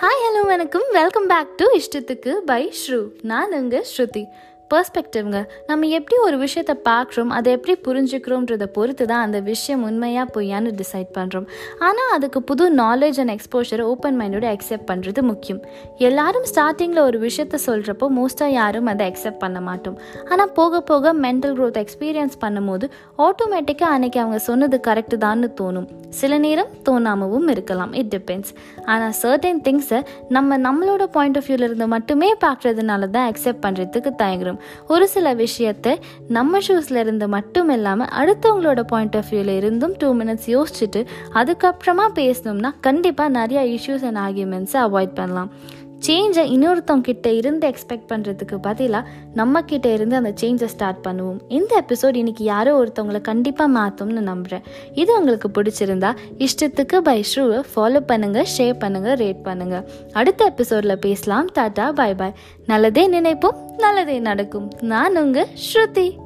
Hi 0.00 0.22
hello 0.24 0.46
வணக்கம். 0.46 0.82
Welcome 0.92 1.26
back 1.26 1.56
to 1.56 1.66
இஷ்டத்துக்கு 1.78 2.32
by 2.32 2.70
Shru 2.70 3.08
நான் 3.22 3.52
உங்கள் 3.52 3.84
ஸ்ருதி. 3.96 4.24
பர்ஸ்பெக்டிவ்ங்க 4.72 5.38
நம்ம 5.68 5.88
எப்படி 5.96 6.16
ஒரு 6.26 6.36
விஷயத்தை 6.44 6.74
பார்க்குறோம் 6.88 7.32
அதை 7.36 7.48
எப்படி 7.56 7.74
புரிஞ்சுக்கிறோன்றதை 7.86 8.66
பொறுத்து 8.76 9.04
தான் 9.10 9.24
அந்த 9.26 9.38
விஷயம் 9.50 9.82
உண்மையாக 9.88 10.26
பொய்யான்னு 10.34 10.70
டிசைட் 10.80 11.10
பண்ணுறோம் 11.16 11.46
ஆனால் 11.86 12.12
அதுக்கு 12.16 12.40
புது 12.50 12.64
நாலேஜ் 12.82 13.18
அண்ட் 13.22 13.34
எக்ஸ்போஷரை 13.34 13.84
ஓப்பன் 13.92 14.16
மைண்டோட 14.20 14.46
அக்செப்ட் 14.54 14.86
பண்ணுறது 14.90 15.22
முக்கியம். 15.30 15.60
எல்லாரும் 16.08 16.46
ஸ்டார்டிங்கில் 16.52 17.02
ஒரு 17.08 17.18
விஷயத்த 17.26 17.60
சொல்கிறப்போ 17.66 18.08
மோஸ்ட்டாக 18.18 18.56
யாரும் 18.60 18.88
அதை 18.92 19.04
அக்செப்ட் 19.10 19.40
பண்ண 19.44 19.60
மாட்டோம். 19.68 19.98
ஆனால் 20.30 20.52
போக 20.58 20.80
போக 20.90 21.14
மென்டல் 21.26 21.54
க்ரோத் 21.58 21.80
எக்ஸ்பீரியன்ஸ் 21.84 22.36
பண்ணும்போது 22.44 22.88
ஆட்டோமேட்டிக்காக 23.26 23.92
அன்னைக்கு 23.96 24.20
அவங்க 24.24 24.40
சொன்னது 24.48 24.78
கரெக்டு 24.88 25.18
தான்னு 25.26 25.50
தோணும். 25.60 25.88
சில 26.20 26.32
நேரம் 26.46 26.72
தோணாமவும் 26.88 27.48
இருக்கலாம். 27.54 27.92
இட் 28.02 28.12
டிபெண்ட்ஸ் 28.16 28.52
ஆனால் 28.92 29.14
சர்டன் 29.22 29.62
திங்ஸை 29.68 30.02
நம்ம 30.36 30.58
நம்மளோட 30.68 31.04
பாயிண்ட் 31.18 31.38
ஆஃப் 31.40 31.48
வியூவில் 31.48 31.86
மட்டுமே 31.96 32.30
பார்க்குறதுனால 32.46 33.10
தான் 33.16 33.28
அக்செப்ட் 33.30 33.64
பண்ணுறதுக்கு 33.66 34.12
தயங்குறோம். 34.22 34.53
ஒரு 34.88 35.08
சில 35.08 35.34
விஷயத்தை 35.34 35.98
நம்ம 36.28 36.58
ஷூஸில் 36.58 36.96
இருந்து 36.96 37.28
மட்டும் 37.28 37.68
இல்லாமல் 37.68 38.12
அடுத்தவங்களோட 38.20 38.80
பாயிண்ட் 38.86 39.16
ஆஃப் 39.16 39.30
வியூவில் 39.30 39.56
இருந்தும் 39.56 39.94
டூ 39.98 40.10
மினிட்ஸ் 40.14 40.48
யோசிச்சுட்டு 40.56 41.02
அதுக்கப்புறமா 41.34 42.08
பேசணும்னா 42.14 42.70
கண்டிப்பாக 42.80 43.46
நிறையா 43.46 43.62
இஷ்யூஸ் 43.76 44.04
அண்ட் 44.10 44.20
ஆர்கியூமெண்ட்ஸை 44.26 44.80
அவாய்ட் 44.88 45.14
பண்ணலாம். 45.14 45.50
சேஞ்சை 46.06 46.42
இன்னொருத்தவங்கிட்ட 46.54 47.26
இருந்து 47.26 47.68
எக்ஸ்பெக்ட் 47.68 48.08
பண்ணுறதுக்கு 48.08 48.56
பதிலாக 48.62 49.10
நம்மக்கிட்ட 49.36 49.86
இருந்து 49.92 50.16
அந்த 50.16 50.32
சேஞ்சை 50.40 50.64
ஸ்டார்ட் 50.64 51.00
பண்ணுவோம். 51.06 51.38
இந்த 51.48 51.84
எபிசோட் 51.84 52.14
இன்னைக்கு 52.14 52.44
யாரோ 52.44 52.72
ஒருத்தவங்களை 52.80 53.20
கண்டிப்பாக 53.20 53.70
மாற்றும்னு 53.78 54.24
நம்புகிறேன் 54.30 54.64
இது 54.94 55.18
உங்களுக்கு 55.18 55.50
பிடிச்சிருந்தா 55.56 56.10
இஷ்டத்துக்கு 56.38 56.98
பை 56.98 57.24
ஷ்ரூவை 57.30 57.60
ஃபாலோ 57.74 58.02
பண்ணுங்கள் 58.10 58.50
ஷேர் 58.56 58.76
பண்ணுங்கள் 58.84 59.18
ரேட் 59.22 59.42
பண்ணுங்கள் 59.44 59.86
அடுத்த 60.12 60.44
எபிசோடில் 60.44 61.02
பேசலாம். 61.06 61.48
டாட்டா 61.58 61.92
பாய் 61.92 62.14
பாய் 62.14 62.36
நல்லதே 62.66 63.06
நினைப்போம் 63.08 63.58
நல்லதே 63.78 64.18
நடக்கும். 64.18 64.70
நான் 64.80 65.16
உங்கள் 65.16 65.50
ஸ்ருதி. 65.66 66.23